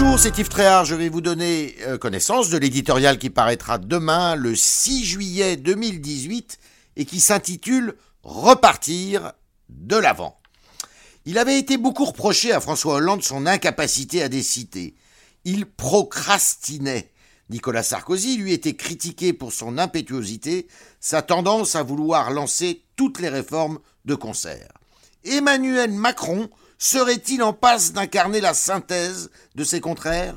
[0.00, 0.84] Bonjour, c'est Yves Tréhard.
[0.84, 6.60] Je vais vous donner euh, connaissance de l'éditorial qui paraîtra demain, le 6 juillet 2018,
[6.94, 9.32] et qui s'intitule Repartir
[9.68, 10.38] de l'avant.
[11.24, 14.94] Il avait été beaucoup reproché à François Hollande son incapacité à décider.
[15.44, 17.10] Il procrastinait.
[17.50, 20.68] Nicolas Sarkozy lui était critiqué pour son impétuosité,
[21.00, 24.68] sa tendance à vouloir lancer toutes les réformes de concert.
[25.24, 30.36] Emmanuel Macron serait-il en passe d'incarner la synthèse de ses contraires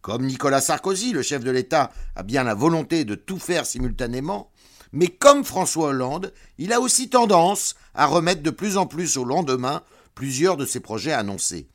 [0.00, 4.50] Comme Nicolas Sarkozy, le chef de l'État a bien la volonté de tout faire simultanément,
[4.92, 9.24] mais comme François Hollande, il a aussi tendance à remettre de plus en plus au
[9.24, 9.82] lendemain
[10.14, 11.68] plusieurs de ses projets annoncés.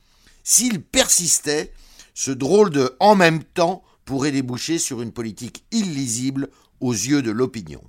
[0.44, 1.72] S'il persistait,
[2.14, 6.48] ce drôle de en même temps pourrait déboucher sur une politique illisible
[6.80, 7.82] aux yeux de l'opinion.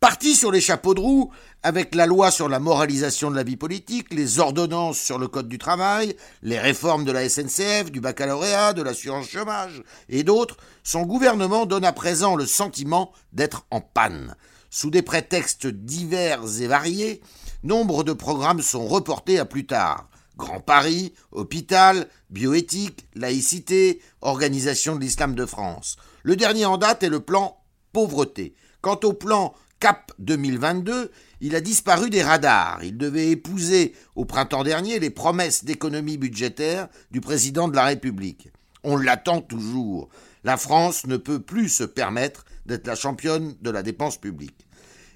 [0.00, 1.30] Parti sur les chapeaux de roue,
[1.62, 5.46] avec la loi sur la moralisation de la vie politique, les ordonnances sur le code
[5.46, 11.02] du travail, les réformes de la SNCF, du baccalauréat, de l'assurance chômage et d'autres, son
[11.02, 14.36] gouvernement donne à présent le sentiment d'être en panne.
[14.70, 17.20] Sous des prétextes divers et variés,
[17.62, 20.08] nombre de programmes sont reportés à plus tard.
[20.38, 25.98] Grand Paris, hôpital, bioéthique, laïcité, organisation de l'islam de France.
[26.22, 27.58] Le dernier en date est le plan
[27.92, 28.54] pauvreté.
[28.80, 32.84] Quant au plan CAP 2022, il a disparu des radars.
[32.84, 38.50] Il devait épouser au printemps dernier les promesses d'économie budgétaire du président de la République.
[38.84, 40.10] On l'attend toujours.
[40.44, 44.66] La France ne peut plus se permettre d'être la championne de la dépense publique.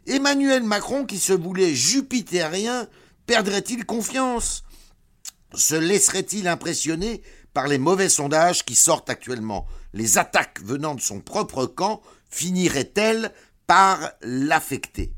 [0.07, 2.89] Emmanuel Macron, qui se voulait jupitérien,
[3.27, 4.65] perdrait-il confiance?
[5.55, 9.67] Se laisserait-il impressionner par les mauvais sondages qui sortent actuellement?
[9.93, 13.31] Les attaques venant de son propre camp finiraient-elles
[13.67, 15.13] par l'affecter.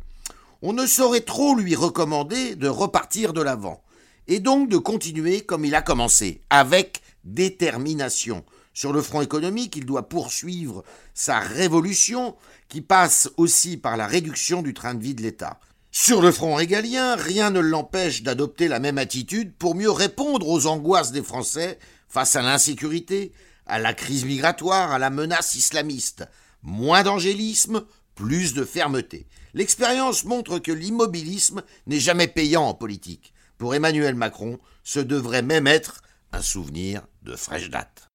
[0.62, 3.82] On ne saurait trop lui recommander de repartir de l'avant,
[4.26, 8.44] et donc de continuer comme il a commencé, avec détermination.
[8.72, 12.36] Sur le front économique, il doit poursuivre sa révolution,
[12.68, 15.60] qui passe aussi par la réduction du train de vie de l'État.
[15.92, 20.66] Sur le front régalien, rien ne l'empêche d'adopter la même attitude pour mieux répondre aux
[20.66, 23.32] angoisses des Français face à l'insécurité,
[23.66, 26.28] à la crise migratoire, à la menace islamiste.
[26.62, 27.82] Moins d'angélisme,
[28.16, 29.28] plus de fermeté.
[29.54, 33.32] L'expérience montre que l'immobilisme n'est jamais payant en politique.
[33.58, 38.10] Pour Emmanuel Macron, ce devrait même être un souvenir de fraîche date.